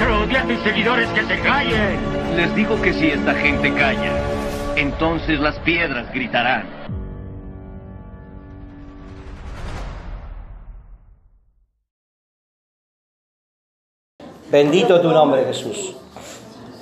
[0.00, 1.98] Maestro, di a tus seguidores que se callen.
[2.36, 4.12] Les digo que si esta gente calla,
[4.76, 6.64] entonces las piedras gritarán.
[14.50, 15.96] Bendito tu nombre, Jesús.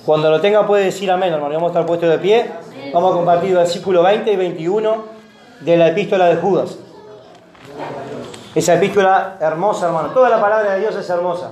[0.07, 1.55] Cuando lo tenga puede decir amén, hermano.
[1.55, 2.51] Vamos a estar puestos de pie.
[2.95, 5.05] Vamos a compartir el versículo 20 y 21
[5.61, 6.79] de la epístola de Judas.
[8.55, 10.11] Esa epístola hermosa, hermano.
[10.11, 11.51] Toda la palabra de Dios es hermosa.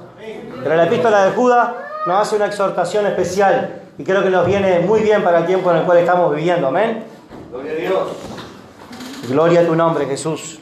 [0.66, 1.68] Pero la epístola de Judas
[2.06, 5.70] nos hace una exhortación especial y creo que nos viene muy bien para el tiempo
[5.70, 6.66] en el cual estamos viviendo.
[6.66, 7.04] Amén.
[7.52, 8.08] Gloria a Dios.
[9.28, 10.58] Gloria a tu nombre, Jesús.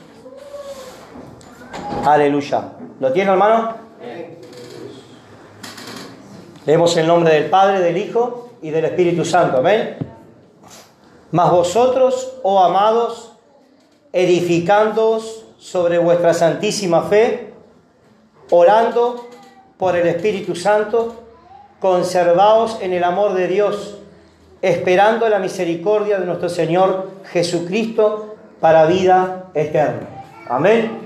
[2.05, 2.73] Aleluya.
[3.01, 3.77] ¿Lo tiene, hermano?
[6.67, 9.57] Leemos el nombre del Padre, del Hijo y del Espíritu Santo.
[9.57, 9.97] Amén.
[11.31, 13.33] Mas vosotros, oh amados,
[14.13, 17.55] edificándoos sobre vuestra santísima fe,
[18.51, 19.31] orando
[19.79, 21.25] por el Espíritu Santo,
[21.81, 23.99] conservaos en el amor de Dios,
[24.63, 30.25] esperando la misericordia de nuestro Señor Jesucristo para vida eterna.
[30.49, 31.01] Amén.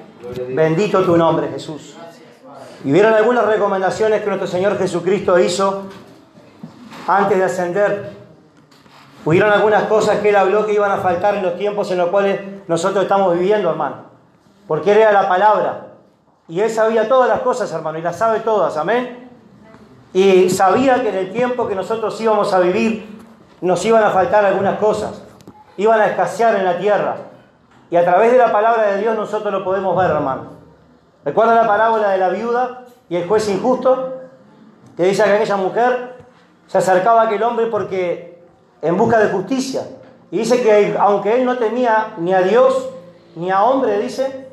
[0.54, 1.96] Bendito tu nombre, Jesús.
[2.84, 5.84] Y vieron algunas recomendaciones que nuestro Señor Jesucristo hizo
[7.08, 8.10] antes de ascender.
[9.24, 12.08] Hubieron algunas cosas que Él habló que iban a faltar en los tiempos en los
[12.10, 14.04] cuales nosotros estamos viviendo, hermano.
[14.68, 15.87] Porque Él era la palabra.
[16.48, 19.28] Y Él sabía todas las cosas, hermano, y las sabe todas, amén.
[20.14, 23.18] Y sabía que en el tiempo que nosotros íbamos a vivir,
[23.60, 25.22] nos iban a faltar algunas cosas.
[25.76, 27.16] Iban a escasear en la tierra.
[27.90, 30.58] Y a través de la palabra de Dios nosotros lo podemos ver, hermano.
[31.24, 34.14] ¿Recuerdan la parábola de la viuda y el juez injusto?
[34.96, 36.16] Que dice que aquella mujer
[36.66, 38.42] se acercaba a aquel hombre porque
[38.80, 39.82] en busca de justicia.
[40.30, 42.88] Y dice que aunque él no temía ni a Dios
[43.36, 44.47] ni a hombre, dice,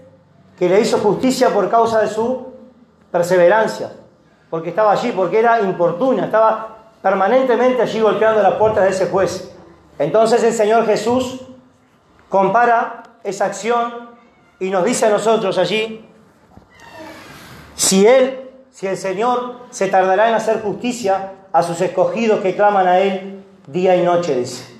[0.58, 2.54] que le hizo justicia por causa de su
[3.12, 3.92] perseverancia.
[4.50, 9.52] Porque estaba allí, porque era importuna, estaba permanentemente allí golpeando las puertas de ese juez.
[10.00, 11.42] Entonces el Señor Jesús
[12.30, 14.10] compara esa acción
[14.60, 16.08] y nos dice a nosotros allí,
[17.76, 22.88] si Él, si el Señor se tardará en hacer justicia a sus escogidos que claman
[22.88, 24.76] a Él día y noche, dice.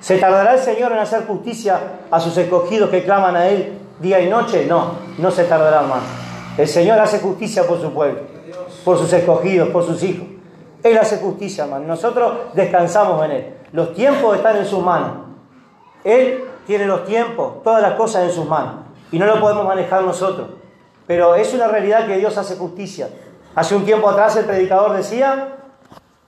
[0.00, 1.78] ¿Se tardará el Señor en hacer justicia
[2.10, 4.66] a sus escogidos que claman a Él día y noche?
[4.66, 6.02] No, no se tardará más.
[6.56, 8.20] El Señor hace justicia por su pueblo,
[8.84, 10.26] por sus escogidos, por sus hijos.
[10.82, 11.86] Él hace justicia, hermano.
[11.86, 13.54] Nosotros descansamos en Él.
[13.72, 15.12] Los tiempos están en sus manos.
[16.04, 18.74] Él tiene los tiempos, todas las cosas en sus manos.
[19.10, 20.48] Y no lo podemos manejar nosotros.
[21.06, 23.08] Pero es una realidad que Dios hace justicia.
[23.54, 25.56] Hace un tiempo atrás el predicador decía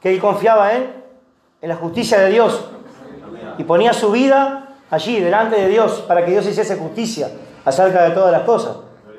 [0.01, 0.91] que él confiaba en,
[1.61, 2.69] en la justicia de Dios.
[3.59, 7.31] Y ponía su vida allí, delante de Dios, para que Dios hiciese justicia
[7.67, 8.77] acerca de todas las cosas.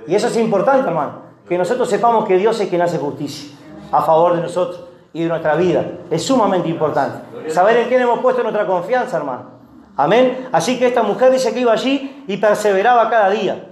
[0.08, 1.28] Y eso es importante, hermano.
[1.48, 3.56] Que nosotros sepamos que Dios es quien hace justicia
[3.92, 4.82] a favor de nosotros
[5.14, 5.86] y de nuestra vida.
[6.10, 7.50] Es sumamente importante.
[7.50, 9.58] Saber en quién hemos puesto nuestra confianza, hermano.
[9.96, 10.48] Amén.
[10.52, 13.68] Así que esta mujer dice que iba allí y perseveraba cada día,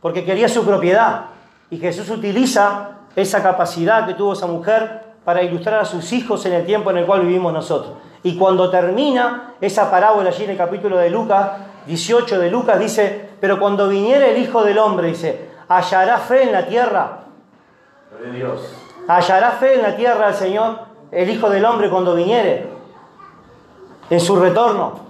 [0.00, 1.26] porque quería su propiedad.
[1.70, 6.52] Y Jesús utiliza esa capacidad que tuvo esa mujer para ilustrar a sus hijos en
[6.52, 7.94] el tiempo en el cual vivimos nosotros.
[8.22, 11.50] Y cuando termina esa parábola allí en el capítulo de Lucas,
[11.86, 16.52] 18 de Lucas, dice, pero cuando viniera el Hijo del Hombre, dice, ¿hallará fe en
[16.52, 17.20] la tierra?
[18.32, 18.72] Dios.
[19.08, 20.78] ¿Hallará fe en la tierra el Señor,
[21.12, 22.68] el Hijo del Hombre, cuando viniere?
[24.10, 25.00] En su retorno.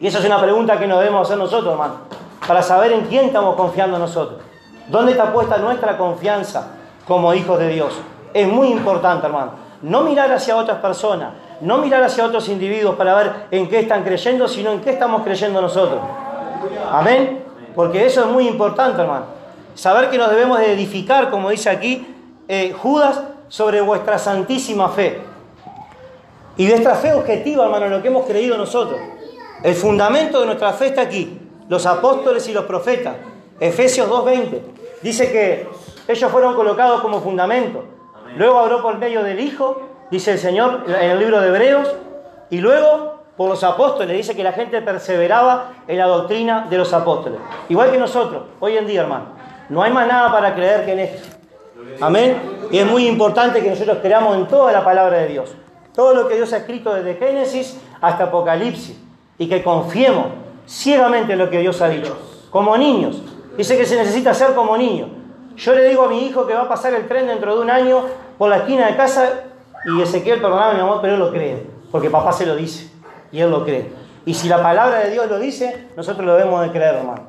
[0.00, 1.94] Y esa es una pregunta que nos debemos hacer nosotros, hermano,
[2.46, 4.40] para saber en quién estamos confiando nosotros.
[4.88, 6.72] ¿Dónde está puesta nuestra confianza
[7.06, 7.92] como hijos de Dios?
[8.34, 9.52] Es muy importante, hermano.
[9.82, 14.04] No mirar hacia otras personas, no mirar hacia otros individuos para ver en qué están
[14.04, 16.00] creyendo, sino en qué estamos creyendo nosotros.
[16.90, 17.42] Amén.
[17.74, 19.26] Porque eso es muy importante, hermano.
[19.74, 22.06] Saber que nos debemos de edificar, como dice aquí,
[22.48, 25.20] eh, Judas, sobre vuestra santísima fe.
[26.56, 29.00] Y nuestra fe objetiva, hermano, lo que hemos creído nosotros.
[29.62, 31.38] El fundamento de nuestra fe está aquí.
[31.68, 33.16] Los apóstoles y los profetas.
[33.58, 34.60] Efesios 2.20.
[35.02, 35.66] Dice que
[36.08, 37.84] ellos fueron colocados como fundamento.
[38.36, 41.94] Luego habló por medio del Hijo, dice el Señor en el libro de Hebreos.
[42.50, 44.16] Y luego por los apóstoles.
[44.16, 47.40] Dice que la gente perseveraba en la doctrina de los apóstoles.
[47.68, 49.26] Igual que nosotros, hoy en día, hermano.
[49.68, 51.28] No hay más nada para creer que en esto.
[52.00, 52.40] Amén.
[52.70, 55.54] Y es muy importante que nosotros creamos en toda la palabra de Dios.
[55.94, 58.98] Todo lo que Dios ha escrito desde Génesis hasta Apocalipsis.
[59.38, 60.26] Y que confiemos
[60.66, 62.16] ciegamente en lo que Dios ha dicho.
[62.50, 63.22] Como niños.
[63.56, 65.08] Dice que se necesita ser como niños.
[65.56, 67.70] Yo le digo a mi hijo que va a pasar el tren dentro de un
[67.70, 68.04] año
[68.38, 69.44] por la esquina de casa
[69.84, 71.66] y Ezequiel, perdóname mi amor, pero él lo cree.
[71.90, 72.90] Porque papá se lo dice.
[73.30, 73.92] Y él lo cree.
[74.24, 77.22] Y si la palabra de Dios lo dice, nosotros lo debemos de creer, hermano.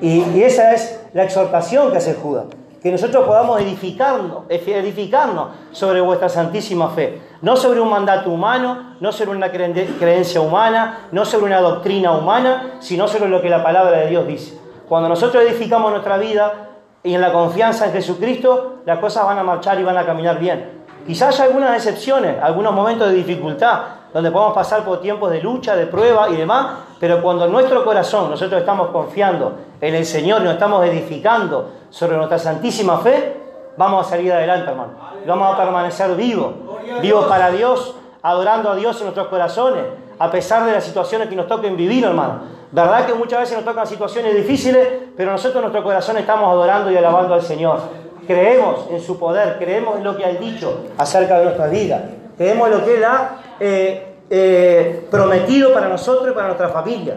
[0.00, 2.46] Y, y esa es la exhortación que hace Judas
[2.82, 7.20] que nosotros podamos edificarnos, edificarnos sobre vuestra santísima fe.
[7.42, 12.76] No sobre un mandato humano, no sobre una creencia humana, no sobre una doctrina humana,
[12.80, 14.58] sino sobre lo que la palabra de Dios dice.
[14.88, 16.69] Cuando nosotros edificamos nuestra vida
[17.02, 20.38] y en la confianza en Jesucristo, las cosas van a marchar y van a caminar
[20.38, 20.80] bien.
[21.06, 23.80] Quizás haya algunas excepciones, algunos momentos de dificultad,
[24.12, 27.84] donde podemos pasar por tiempos de lucha, de prueba y demás, pero cuando en nuestro
[27.84, 33.40] corazón nosotros estamos confiando en el Señor, nos estamos edificando sobre nuestra santísima fe,
[33.76, 34.92] vamos a salir adelante, hermano.
[35.26, 36.52] Vamos a permanecer vivos,
[37.00, 39.84] vivos para Dios, adorando a Dios en nuestros corazones,
[40.18, 42.59] a pesar de las situaciones que nos toquen vivir, hermano.
[42.72, 44.86] Verdad que muchas veces nos tocan situaciones difíciles,
[45.16, 47.80] pero nosotros en nuestro corazón estamos adorando y alabando al Señor.
[48.26, 52.68] Creemos en su poder, creemos en lo que ha dicho acerca de nuestra vida, creemos
[52.68, 57.16] en lo que Él ha eh, eh, prometido para nosotros y para nuestra familia.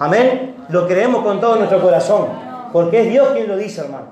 [0.00, 0.56] Amén.
[0.68, 2.26] Lo creemos con todo nuestro corazón,
[2.72, 4.06] porque es Dios quien lo dice, hermano.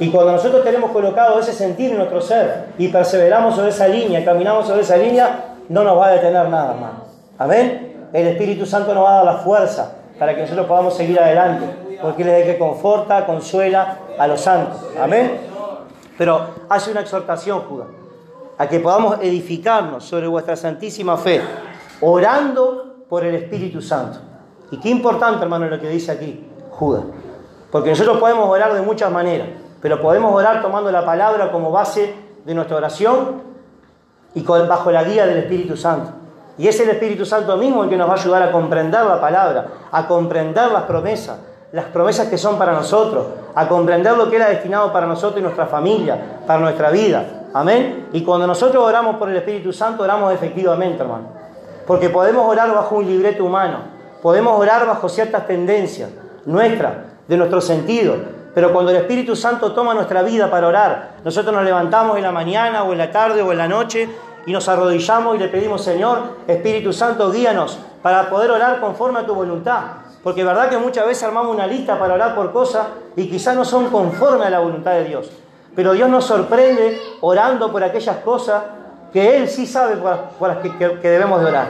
[0.00, 4.24] Y cuando nosotros tenemos colocado ese sentir en nuestro ser y perseveramos sobre esa línea,
[4.24, 7.04] caminamos sobre esa línea, no nos va a detener nada, hermano.
[7.38, 8.08] Amén.
[8.12, 11.96] El Espíritu Santo nos va a dar la fuerza para que nosotros podamos seguir adelante,
[12.02, 14.76] porque Él es que conforta, consuela a los santos.
[15.00, 15.40] Amén.
[16.18, 17.86] Pero hace una exhortación, Judas,
[18.58, 21.40] a que podamos edificarnos sobre vuestra santísima fe,
[22.02, 24.18] orando por el Espíritu Santo.
[24.70, 27.04] Y qué importante, hermano, lo que dice aquí Judas.
[27.70, 29.48] Porque nosotros podemos orar de muchas maneras,
[29.80, 32.14] pero podemos orar tomando la palabra como base
[32.44, 33.40] de nuestra oración
[34.34, 36.19] y bajo la guía del Espíritu Santo.
[36.60, 39.18] Y es el Espíritu Santo mismo el que nos va a ayudar a comprender la
[39.18, 41.38] palabra, a comprender las promesas,
[41.72, 45.40] las promesas que son para nosotros, a comprender lo que Él ha destinado para nosotros
[45.40, 47.24] y nuestra familia, para nuestra vida.
[47.54, 48.08] Amén.
[48.12, 51.28] Y cuando nosotros oramos por el Espíritu Santo, oramos efectivamente, hermano.
[51.86, 53.78] Porque podemos orar bajo un libreto humano,
[54.20, 56.10] podemos orar bajo ciertas tendencias
[56.44, 56.92] nuestras,
[57.26, 58.16] de nuestro sentido.
[58.54, 62.32] Pero cuando el Espíritu Santo toma nuestra vida para orar, nosotros nos levantamos en la
[62.32, 64.10] mañana o en la tarde o en la noche
[64.46, 69.26] y nos arrodillamos y le pedimos, Señor, Espíritu Santo, guíanos para poder orar conforme a
[69.26, 69.82] tu voluntad.
[70.22, 73.64] Porque verdad que muchas veces armamos una lista para orar por cosas y quizás no
[73.64, 75.30] son conforme a la voluntad de Dios.
[75.74, 78.62] Pero Dios nos sorprende orando por aquellas cosas
[79.12, 81.68] que Él sí sabe por, las que, que debemos de orar.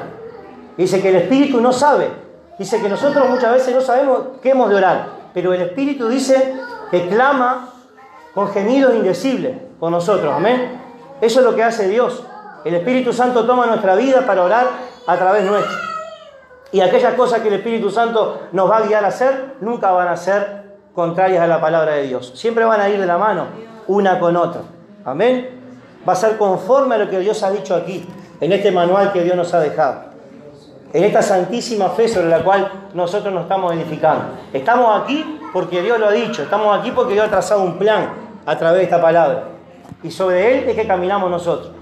[0.77, 2.11] Dice que el Espíritu no sabe.
[2.59, 5.07] Dice que nosotros muchas veces no sabemos qué hemos de orar.
[5.33, 6.55] Pero el Espíritu dice
[6.91, 7.71] que clama
[8.35, 10.33] con gemidos indecibles por nosotros.
[10.35, 10.81] Amén.
[11.21, 12.25] Eso es lo que hace Dios.
[12.65, 14.67] El Espíritu Santo toma nuestra vida para orar
[15.07, 15.77] a través nuestro.
[16.73, 20.09] Y aquellas cosas que el Espíritu Santo nos va a guiar a hacer, nunca van
[20.09, 22.33] a ser contrarias a la palabra de Dios.
[22.35, 23.47] Siempre van a ir de la mano
[23.87, 24.63] una con otra.
[25.05, 25.61] Amén.
[26.09, 28.07] Va a ser conforme a lo que Dios ha dicho aquí,
[28.41, 30.11] en este manual que Dios nos ha dejado.
[30.93, 34.25] En esta santísima fe sobre la cual nosotros nos estamos edificando.
[34.53, 36.43] Estamos aquí porque Dios lo ha dicho.
[36.43, 38.11] Estamos aquí porque Dios ha trazado un plan
[38.47, 39.45] a través de esta palabra.
[40.03, 41.80] Y sobre él es que caminamos nosotros.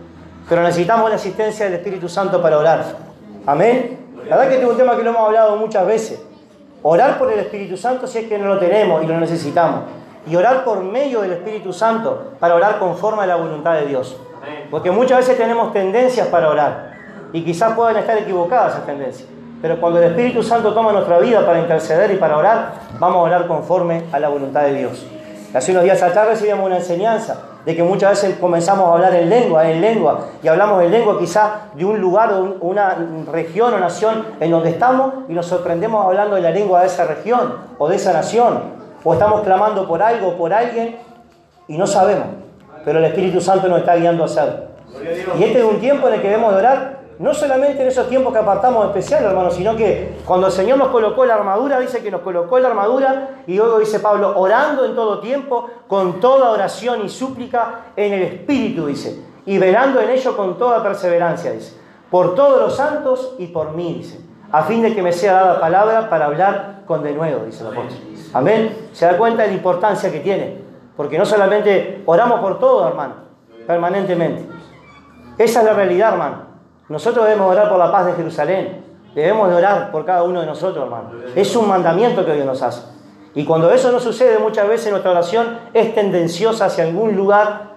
[0.48, 2.84] Pero necesitamos la asistencia del Espíritu Santo para orar.
[3.46, 3.98] Amén.
[4.28, 6.22] La verdad que este es un tema que lo hemos hablado muchas veces.
[6.82, 9.82] Orar por el Espíritu Santo si es que no lo tenemos y lo necesitamos.
[10.26, 14.16] Y orar por medio del Espíritu Santo para orar conforme a la voluntad de Dios.
[14.70, 16.94] Porque muchas veces tenemos tendencias para orar.
[17.32, 19.28] Y quizás puedan estar equivocadas esas tendencias.
[19.60, 23.20] Pero cuando el Espíritu Santo toma nuestra vida para interceder y para orar, vamos a
[23.20, 25.04] orar conforme a la voluntad de Dios.
[25.54, 29.30] Hace unos días atrás recibimos una enseñanza de que muchas veces comenzamos a hablar en
[29.30, 32.98] lengua, en lengua, y hablamos en lengua quizás de un lugar o una
[33.32, 37.06] región o nación en donde estamos y nos sorprendemos hablando de la lengua de esa
[37.06, 38.60] región o de esa nación,
[39.02, 40.96] o estamos clamando por algo o por alguien
[41.66, 42.26] y no sabemos,
[42.84, 44.68] pero el Espíritu Santo nos está guiando a hacerlo.
[45.38, 48.08] Y este es un tiempo en el que debemos de orar no solamente en esos
[48.08, 52.02] tiempos que apartamos especiales, hermanos, sino que cuando el Señor nos colocó la armadura, dice
[52.02, 56.50] que nos colocó la armadura, y luego dice Pablo, orando en todo tiempo, con toda
[56.50, 61.76] oración y súplica en el Espíritu, dice, y velando en ello con toda perseverancia, dice,
[62.10, 64.20] por todos los santos y por mí, dice,
[64.52, 67.98] a fin de que me sea dada palabra para hablar con denuedo, dice el apóstol.
[68.32, 68.88] Amén.
[68.92, 70.62] Se da cuenta de la importancia que tiene,
[70.96, 73.14] porque no solamente oramos por todo, hermano,
[73.66, 74.46] permanentemente.
[75.36, 76.47] Esa es la realidad, hermano.
[76.88, 78.84] Nosotros debemos orar por la paz de Jerusalén.
[79.14, 81.10] Debemos de orar por cada uno de nosotros, hermano.
[81.34, 82.82] Es un mandamiento que Dios nos hace.
[83.34, 87.68] Y cuando eso no sucede, muchas veces nuestra oración es tendenciosa hacia algún lugar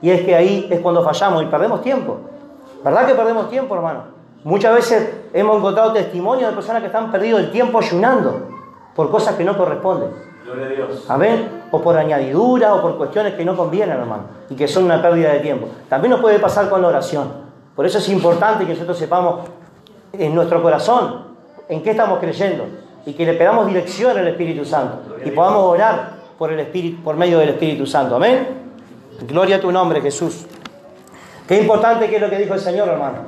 [0.00, 2.18] y es que ahí es cuando fallamos y perdemos tiempo.
[2.84, 4.02] ¿Verdad que perdemos tiempo, hermano?
[4.44, 8.48] Muchas veces hemos encontrado testimonios de personas que están perdido el tiempo ayunando
[8.94, 10.10] por cosas que no corresponden.
[11.08, 11.62] Amén.
[11.70, 15.32] O por añadidura o por cuestiones que no convienen, hermano, y que son una pérdida
[15.32, 15.68] de tiempo.
[15.88, 17.47] También nos puede pasar con la oración.
[17.78, 19.46] Por eso es importante que nosotros sepamos
[20.12, 21.26] en nuestro corazón
[21.68, 22.64] en qué estamos creyendo
[23.06, 27.14] y que le pedamos dirección al Espíritu Santo y podamos orar por el Espíritu, por
[27.14, 28.16] medio del Espíritu Santo.
[28.16, 28.48] Amén.
[29.28, 30.44] Gloria a tu nombre, Jesús.
[31.46, 33.18] Qué importante que es lo que dijo el Señor, hermano.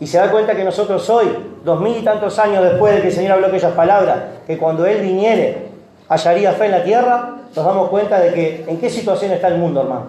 [0.00, 1.28] Y se da cuenta que nosotros hoy,
[1.64, 4.86] dos mil y tantos años después de que el Señor habló aquellas palabras, que cuando
[4.86, 5.68] Él viniere
[6.08, 9.58] hallaría fe en la tierra, nos damos cuenta de que en qué situación está el
[9.58, 10.06] mundo, hermano.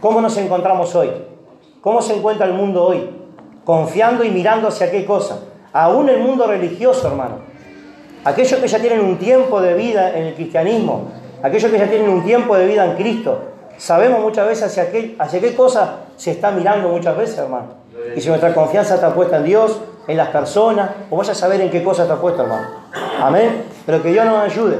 [0.00, 1.30] ¿Cómo nos encontramos hoy?
[1.82, 3.10] ¿Cómo se encuentra el mundo hoy?
[3.64, 5.40] Confiando y mirando hacia qué cosa.
[5.72, 7.38] Aún el mundo religioso, hermano.
[8.24, 11.08] Aquellos que ya tienen un tiempo de vida en el cristianismo,
[11.42, 13.36] aquellos que ya tienen un tiempo de vida en Cristo,
[13.78, 17.74] sabemos muchas veces hacia qué, cosa se está mirando muchas veces, hermano.
[18.14, 21.62] Y si nuestra confianza está puesta en Dios, en las personas, o vaya a saber
[21.62, 22.68] en qué cosa está puesta, hermano.
[23.20, 23.64] Amén.
[23.84, 24.78] Pero que Dios nos ayude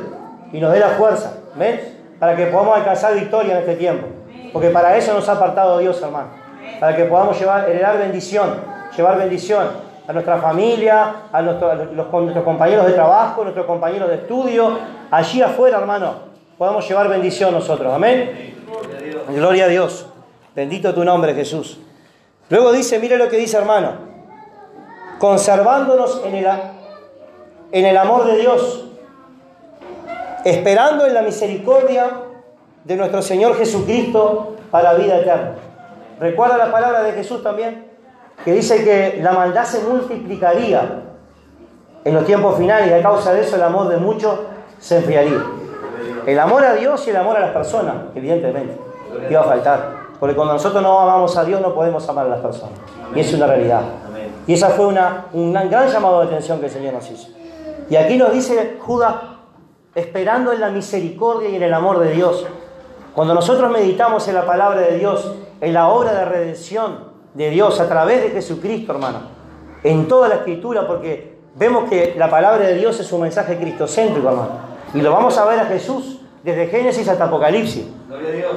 [0.52, 1.80] y nos dé la fuerza, ¿ven?
[2.21, 4.06] Para que podamos alcanzar victoria en este tiempo.
[4.52, 6.41] Porque para eso nos ha apartado Dios, hermano.
[6.82, 8.56] Para que podamos llevar, heredar bendición,
[8.96, 9.68] llevar bendición
[10.08, 16.14] a nuestra familia, a, nuestros compañeros de trabajo, nuestros compañeros de estudio, allí afuera, hermano,
[16.58, 17.94] podamos llevar bendición nosotros.
[17.94, 18.56] Amén.
[19.28, 20.06] Gloria a Dios.
[20.56, 21.78] Bendito tu nombre, Jesús.
[22.48, 23.92] Luego dice, mire lo que dice hermano,
[25.20, 26.46] conservándonos en el,
[27.70, 28.86] en el amor de Dios,
[30.44, 32.10] esperando en la misericordia
[32.82, 35.54] de nuestro Señor Jesucristo para vida eterna.
[36.22, 37.84] ¿Recuerda la palabra de Jesús también?
[38.44, 41.02] Que dice que la maldad se multiplicaría
[42.04, 44.38] en los tiempos finales y a causa de eso el amor de muchos
[44.78, 45.42] se enfriaría.
[46.24, 48.78] El amor a Dios y el amor a las personas, evidentemente,
[49.28, 50.02] iba a faltar.
[50.20, 52.78] Porque cuando nosotros no amamos a Dios no podemos amar a las personas.
[53.12, 53.82] Y es una realidad.
[54.46, 57.30] Y esa fue una, un gran llamado de atención que el Señor nos hizo.
[57.90, 59.16] Y aquí nos dice Judas,
[59.96, 62.46] esperando en la misericordia y en el amor de Dios.
[63.12, 67.78] Cuando nosotros meditamos en la palabra de Dios, en la obra de redención de Dios
[67.78, 69.21] a través de Jesucristo, hermano,
[69.85, 74.28] en toda la escritura, porque vemos que la palabra de Dios es un mensaje cristocéntrico,
[74.28, 74.50] hermano.
[74.92, 77.87] Y lo vamos a ver a Jesús desde Génesis hasta Apocalipsis.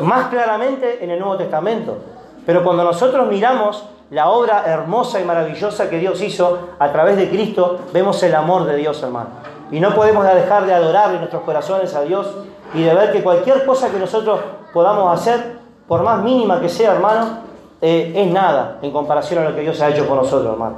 [0.02, 2.00] Más claramente en el Nuevo Testamento.
[2.44, 7.30] Pero cuando nosotros miramos la obra hermosa y maravillosa que Dios hizo a través de
[7.30, 9.30] Cristo, vemos el amor de Dios, hermano.
[9.72, 12.28] Y no podemos dejar de adorar en nuestros corazones a Dios
[12.74, 14.40] y de ver que cualquier cosa que nosotros
[14.74, 17.40] podamos hacer, por más mínima que sea, hermano,
[17.82, 20.76] eh, es nada en comparación a lo que Dios ha hecho por nosotros, hermano.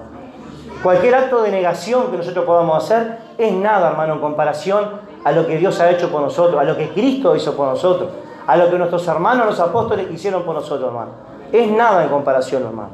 [0.83, 4.85] Cualquier acto de negación que nosotros podamos hacer es nada, hermano, en comparación
[5.23, 8.09] a lo que Dios ha hecho por nosotros, a lo que Cristo hizo por nosotros,
[8.45, 11.11] a lo que nuestros hermanos, los apóstoles, hicieron por nosotros, hermano.
[11.51, 12.89] Es nada en comparación, hermano.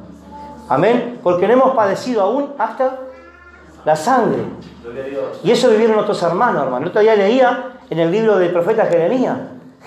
[0.70, 1.20] Amén.
[1.22, 3.00] Porque no hemos padecido aún hasta
[3.84, 4.44] la sangre.
[5.44, 6.84] Y eso vivieron nuestros hermanos, hermano.
[6.84, 9.38] El otro día leía en el libro del profeta Jeremías.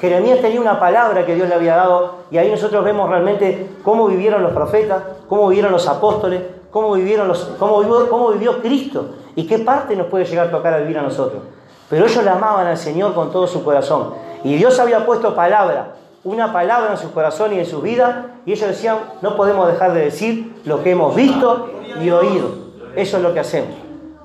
[0.01, 4.07] Jeremías tenía una palabra que Dios le había dado y ahí nosotros vemos realmente cómo
[4.07, 9.15] vivieron los profetas, cómo vivieron los apóstoles, cómo, vivieron los, cómo, vivió, cómo vivió Cristo
[9.35, 11.43] y qué parte nos puede llegar a tocar a vivir a nosotros.
[11.89, 14.13] Pero ellos le amaban al Señor con todo su corazón.
[14.45, 18.53] Y Dios había puesto palabra, una palabra en su corazón y en su vida, y
[18.53, 21.71] ellos decían, no podemos dejar de decir lo que hemos visto
[22.03, 22.51] y oído.
[22.97, 23.71] Eso es lo que hacemos.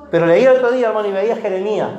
[0.09, 1.89] Pero leí el otro día, hermano, y veía a Jeremías,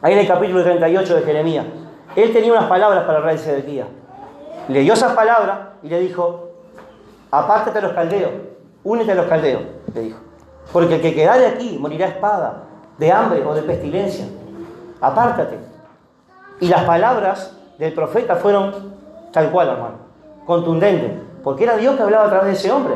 [0.00, 1.66] ahí en el capítulo 38 de Jeremías.
[2.16, 3.86] Él tenía unas palabras para el rey Sedequías.
[4.68, 6.48] Leyó esas palabras y le dijo,
[7.30, 8.30] apártate a los caldeos,
[8.82, 9.62] únete a los caldeos,
[9.94, 10.18] le dijo.
[10.72, 12.62] Porque el que quedare aquí morirá espada,
[12.98, 14.26] de hambre o de pestilencia.
[15.00, 15.58] Apártate.
[16.58, 18.94] Y las palabras del profeta fueron
[19.30, 19.96] tal cual, hermano,
[20.46, 21.12] contundentes,
[21.44, 22.94] porque era Dios que hablaba a través de ese hombre.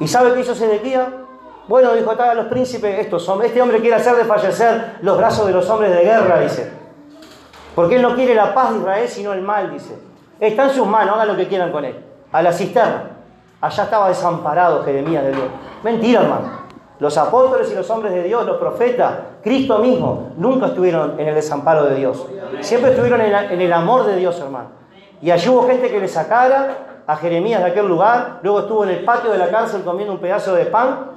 [0.00, 1.08] ¿Y sabe qué hizo Sedequías?
[1.66, 5.52] Bueno, dijo a los príncipes, estos hombres, este hombre quiere hacer desfallecer los brazos de
[5.54, 6.83] los hombres de guerra, dice.
[7.74, 9.98] Porque él no quiere la paz de Israel, sino el mal, dice.
[10.40, 11.96] Está en sus manos, hagan lo que quieran con él.
[12.32, 13.10] A la cisterna.
[13.60, 15.46] Allá estaba desamparado Jeremías de Dios.
[15.82, 16.64] Mentira, hermano.
[17.00, 21.34] Los apóstoles y los hombres de Dios, los profetas, Cristo mismo, nunca estuvieron en el
[21.34, 22.24] desamparo de Dios.
[22.60, 24.68] Siempre estuvieron en, el amor de Dios, hermano.
[25.20, 28.90] Y allí hubo gente que le sacara a Jeremías de aquel lugar, luego estuvo en
[28.90, 31.10] el patio de la cárcel comiendo un pedazo de pan,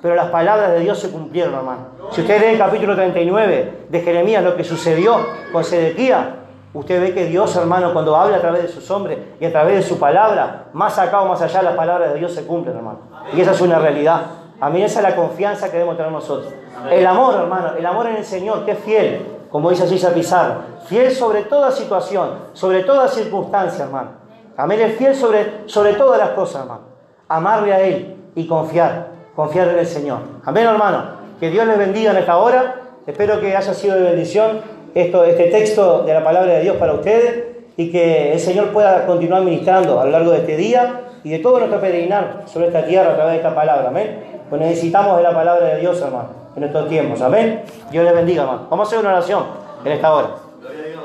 [0.00, 1.86] pero las palabras de Dios se cumplieron, hermano.
[2.10, 5.16] Si usted lee el capítulo 39 de Jeremías, lo que sucedió
[5.52, 6.26] con Sedequías,
[6.74, 9.76] usted ve que Dios, hermano, cuando habla a través de sus hombres y a través
[9.76, 13.00] de su palabra, más acá o más allá, las palabras de Dios se cumplen, hermano.
[13.34, 14.22] Y esa es una realidad.
[14.60, 16.52] A mí esa es la confianza que debemos tener nosotros.
[16.90, 20.54] El amor, hermano, el amor en el Señor, que es fiel, como dice César Pizarro,
[20.86, 24.10] fiel sobre toda situación, sobre toda circunstancia, hermano.
[24.56, 26.82] Amén, es fiel sobre, sobre todas las cosas, hermano.
[27.28, 30.18] Amarle a Él y confiar, confiar en el Señor.
[30.44, 31.22] Amén, hermano.
[31.40, 32.76] Que Dios les bendiga en esta hora.
[33.06, 34.60] Espero que haya sido de bendición
[34.94, 37.44] esto, este texto de la palabra de Dios para ustedes
[37.76, 41.38] y que el Señor pueda continuar ministrando a lo largo de este día y de
[41.38, 43.88] todo nuestro peregrinar sobre esta tierra a través de esta palabra.
[43.88, 44.42] Amén.
[44.48, 47.22] Pues necesitamos de la palabra de Dios, hermano, en estos tiempos.
[47.22, 47.62] Amén.
[47.90, 48.66] Dios les bendiga, hermano.
[48.70, 49.44] Vamos a hacer una oración
[49.84, 50.28] en esta hora.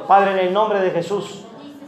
[0.07, 1.45] Padre, en el nombre de Jesús,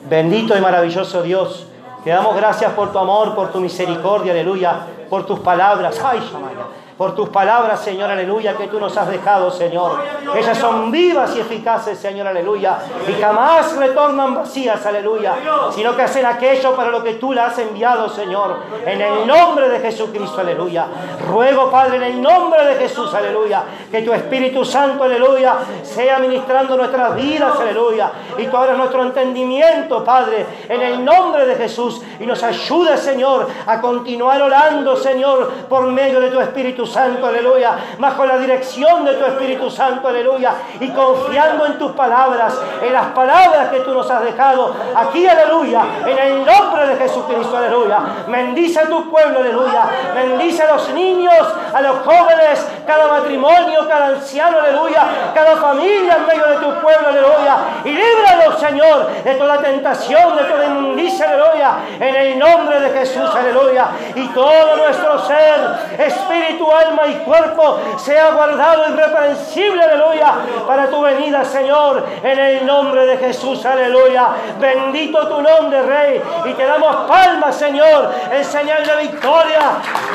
[0.09, 1.67] bendito y maravilloso Dios,
[2.03, 5.99] te damos gracias por tu amor, por tu misericordia, aleluya, por tus palabras.
[6.03, 6.65] Ay, Shamaya.
[6.99, 10.03] Por tus palabras, Señor, aleluya, que tú nos has dejado, Señor.
[10.35, 12.77] Ellas son vivas y eficaces, Señor, aleluya.
[13.07, 15.33] Y jamás retornan vacías, aleluya.
[15.73, 18.57] Sino que hacen aquello para lo que tú las has enviado, Señor.
[18.85, 20.87] En el nombre de Jesucristo, aleluya.
[21.25, 23.63] Ruego, Padre, en el nombre de Jesús, aleluya.
[23.89, 28.11] Que tu Espíritu Santo, aleluya, sea ministrando nuestras vidas, aleluya.
[28.37, 32.01] Y tú abras nuestro entendimiento, Padre, en el nombre de Jesús.
[32.19, 37.77] Y nos ayude, Señor, a continuar orando, Señor, por medio de tu Espíritu Santo, aleluya.
[37.97, 40.53] Bajo la dirección de tu Espíritu Santo, aleluya.
[40.79, 45.81] Y confiando en tus palabras, en las palabras que tú nos has dejado aquí, aleluya.
[46.05, 47.99] En el nombre de Jesucristo, aleluya.
[48.27, 49.83] Bendice a tu pueblo, aleluya.
[50.13, 55.31] Bendice a los niños, a los jóvenes, cada matrimonio, cada anciano, aleluya.
[55.33, 57.57] Cada familia en medio de tu pueblo, aleluya.
[57.85, 61.71] Y líbranos, Señor, de toda tentación, de toda inmundicia, aleluya.
[61.99, 63.89] En el nombre de Jesús, aleluya.
[64.15, 70.33] Y todo nuestro ser, espíritu, alma y cuerpo sea guardado irreprensible, aleluya.
[70.67, 74.29] Para tu venida, Señor, en el nombre de Jesús, aleluya.
[74.59, 76.21] Bendito tu nombre, Rey.
[76.45, 79.59] Y te damos palmas, Señor, en señal de victoria,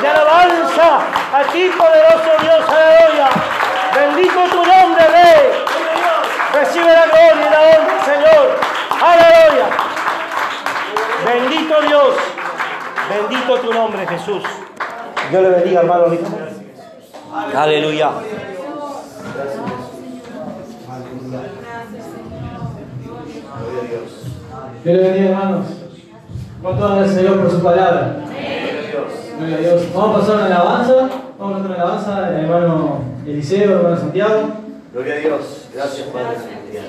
[0.01, 0.99] de alabanza
[1.33, 3.29] a ti, poderoso Dios, aleluya.
[3.95, 5.65] Bendito tu nombre, Rey.
[6.53, 8.59] Recibe la gloria y la honra, Señor.
[9.01, 9.65] Aleluya.
[11.25, 12.15] Bendito Dios.
[13.09, 14.43] Bendito tu nombre, Jesús.
[15.29, 16.25] Dios le bendiga, hermano rico.
[17.55, 18.11] Aleluya.
[24.83, 25.65] Dios le bendiga, hermanos.
[26.61, 28.17] ¿Cuánto gracias a Dios por su palabra?
[29.37, 29.93] Gloria a Dios.
[29.93, 31.09] Vamos a pasar una alabanza.
[31.37, 34.49] Vamos a hacer una alabanza, el hermano Eliseo, hermano Santiago.
[34.93, 35.67] Gloria a Dios.
[35.73, 36.85] Gracias, Padre Celestial.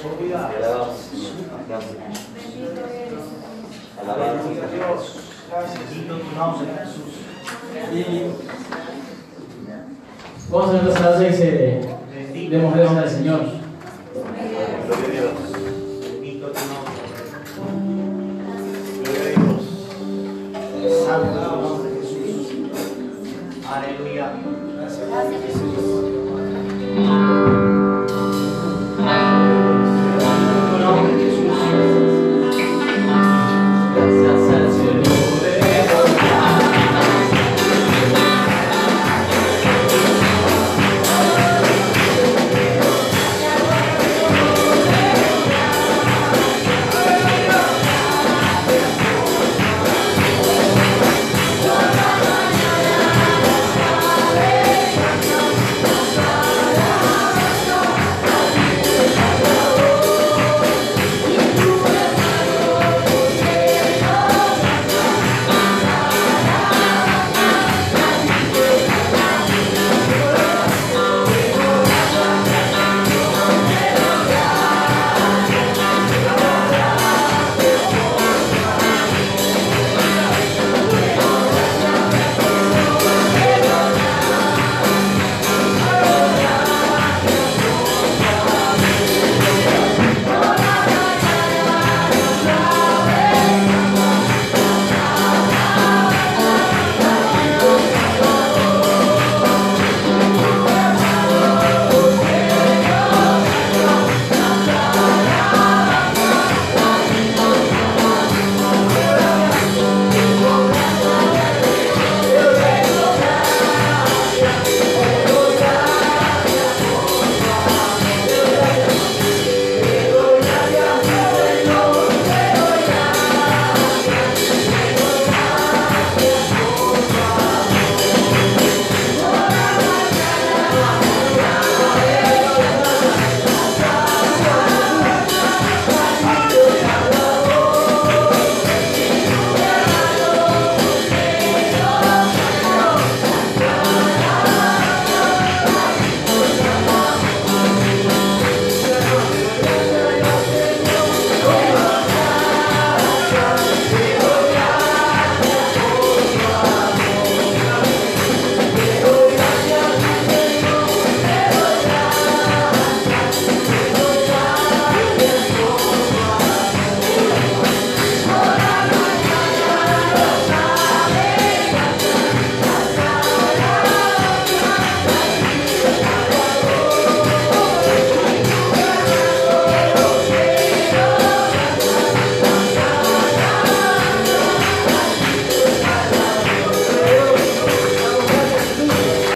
[0.00, 1.32] Te alabamos, Señor.
[1.68, 1.96] Gracias.
[4.00, 5.28] Alabamos a Dios.
[10.50, 11.80] Vamos a empezar a hacer ese.
[12.48, 13.40] Demos gracias al Señor.